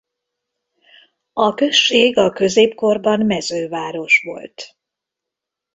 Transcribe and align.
A 1.33 1.53
község 1.53 2.17
a 2.17 2.29
középkorban 2.31 3.19
mezőváros 3.25 4.21
volt. 4.23 4.77